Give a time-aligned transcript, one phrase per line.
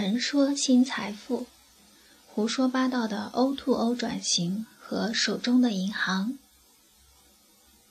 [0.00, 1.48] 陈说新财富，
[2.28, 6.38] 胡说八道的 O to O 转型和手中的银行。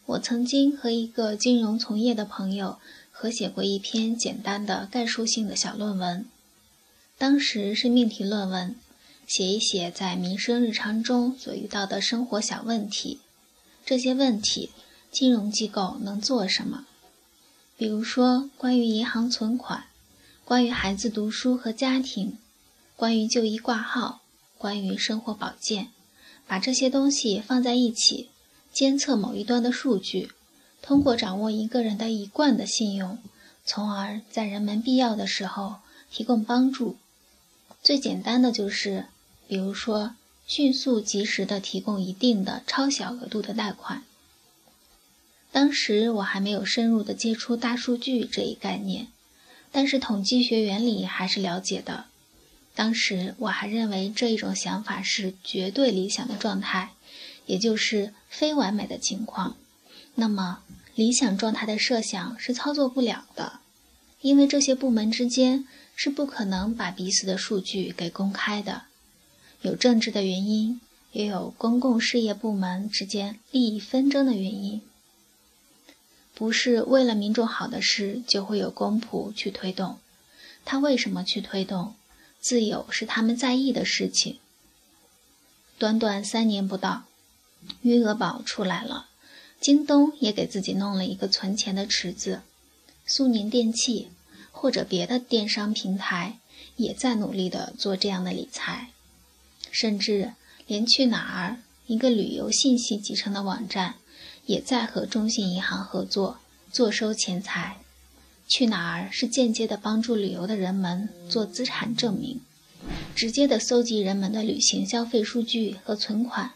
[0.06, 2.80] 我曾经和一个金融从业的朋友
[3.12, 6.26] 合写过一篇简单的概述性的小论文，
[7.18, 8.74] 当时是命题论文，
[9.28, 13.20] 写一写在民生日常中所遇到的生活小问题。
[13.86, 14.70] 这些问题，
[15.12, 16.86] 金融机构能做什么？
[17.76, 19.88] 比如说，关于银行存款。
[20.48, 22.38] 关于孩子读书和家庭，
[22.96, 24.22] 关于就医挂号，
[24.58, 25.90] 关于生活保健，
[26.48, 28.30] 把这些东西放在一起，
[28.72, 30.32] 监测某一端的数据，
[30.82, 33.18] 通过掌握一个人的一贯的信用，
[33.66, 35.80] 从而在人们必要的时候
[36.10, 36.96] 提供帮助。
[37.84, 39.08] 最简单的就是，
[39.50, 40.16] 比如说
[40.48, 44.02] 迅速及时的提供一定的超小额度的贷款。
[45.52, 49.10] 当时我还没有深入的接触大数据这一概念。
[49.72, 52.06] 但是统计学原理还是了解的。
[52.74, 56.92] 当时我还认为这一种想法是绝对理想的状态，
[57.46, 59.56] 也就是非完美的情况。
[60.16, 60.60] 那么
[60.96, 63.60] 理想状态的设想是操作不了的，
[64.22, 68.84] 因为这些部门之间是不可能把彼此的数据给公开的。
[69.62, 70.80] 有政治的原因，
[71.12, 74.82] 也有公共事业部门之间利益纷争的原因。
[76.38, 79.98] 不是为了民众好的事就会有公仆去推动，
[80.64, 81.96] 他为什么去推动？
[82.40, 84.38] 自有是他们在意的事情。
[85.80, 87.06] 短短三年不到，
[87.82, 89.08] 余额宝出来了，
[89.60, 92.44] 京东也给自己弄了一个存钱的池子，
[93.08, 94.10] 苏宁电器
[94.52, 96.38] 或者别的电商平台
[96.76, 98.92] 也在努力的做这样的理财，
[99.72, 100.34] 甚至
[100.68, 103.96] 连去哪儿一个旅游信息集成的网站。
[104.48, 106.40] 也在和中信银行合作
[106.72, 107.78] 坐收钱财，
[108.48, 112.42] 去哪儿是间接的帮助旅游的人们做资产证明，
[113.14, 116.54] 直接的搜集人们的旅行消费数据和存款。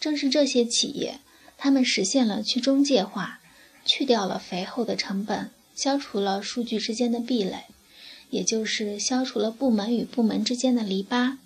[0.00, 1.20] 正是这些企业，
[1.58, 3.40] 他们实现了去中介化，
[3.84, 7.64] 去掉了肥厚的成本，消除了数据之间的壁垒，
[8.30, 11.36] 也就是消除了部门与部门之间的篱笆，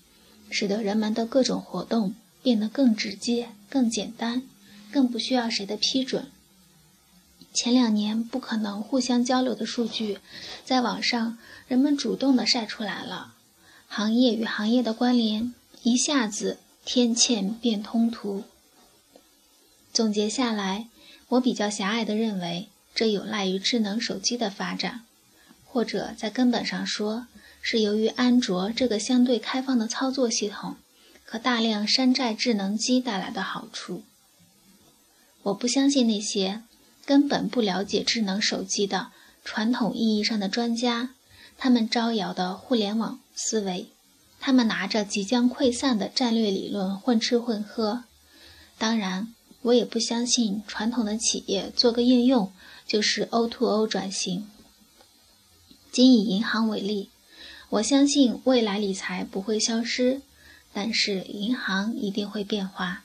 [0.50, 4.42] 使得人们的各种活动变得更直接、更简单。
[4.92, 6.30] 更不需要谁的批准。
[7.52, 10.18] 前两年不可能互相交流的数据，
[10.64, 13.34] 在网上人们主动的晒出来了，
[13.88, 18.44] 行业与行业的关联一下子天堑变通途。
[19.92, 20.88] 总结下来，
[21.28, 25.02] 我比较狭隘的认为，这有赖于智能手机的发展，
[25.64, 27.26] 或者在根本上说，
[27.60, 30.76] 是由于安卓这个相对开放的操作系统
[31.24, 34.04] 和大量山寨智能机带来的好处。
[35.48, 36.62] 我不相信那些
[37.06, 39.12] 根本不了解智能手机的
[39.44, 41.10] 传统意义上的专家，
[41.56, 43.86] 他们招摇的互联网思维，
[44.40, 48.04] 他们拿着即将溃散的战略理论混吃混喝。
[48.76, 52.52] 当然，我也不相信传统的企业做个应用
[52.86, 54.46] 就是 O to O 转型。
[55.90, 57.08] 仅以银行为例，
[57.70, 60.20] 我相信未来理财不会消失，
[60.74, 63.04] 但是银行一定会变化。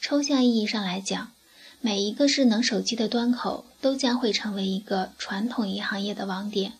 [0.00, 1.30] 抽象意义上来讲。
[1.80, 6.72] 每一个智能手机的端口都将会成为一个传统银行业的网点，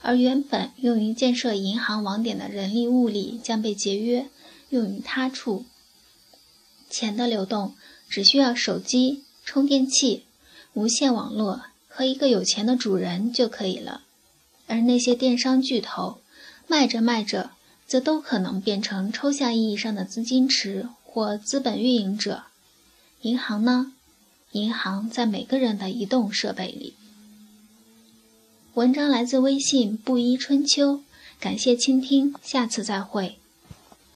[0.00, 4.26] 而原本用于建设银行网点的人力物力将被节约，
[4.70, 5.66] 用于他处。
[6.88, 7.74] 钱的流动
[8.08, 10.24] 只需要手机、充电器、
[10.72, 14.02] 无线网络和一个有钱的主人就可以了，
[14.66, 16.20] 而那些电商巨头
[16.66, 17.50] 卖着卖着，
[17.86, 22.44] 则都可能变成抽象意义上的资金池或资本运营者。
[23.20, 23.92] 银行呢？
[24.52, 26.94] 银行在每个人的移动设备里。
[28.74, 31.02] 文章来自微信布衣春秋，
[31.38, 33.38] 感谢倾听，下次再会。